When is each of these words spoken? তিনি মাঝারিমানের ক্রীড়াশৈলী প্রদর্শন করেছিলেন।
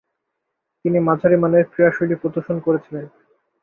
তিনি 0.85 0.97
মাঝারিমানের 0.99 1.63
ক্রীড়াশৈলী 1.71 2.15
প্রদর্শন 2.15 2.57
করেছিলেন। 2.59 3.05